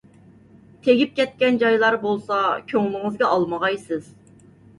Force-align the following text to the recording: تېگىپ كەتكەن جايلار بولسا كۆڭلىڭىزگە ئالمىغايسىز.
تېگىپ 0.87 1.11
كەتكەن 1.19 1.59
جايلار 1.63 1.97
بولسا 2.07 2.39
كۆڭلىڭىزگە 2.73 3.29
ئالمىغايسىز. 3.37 4.11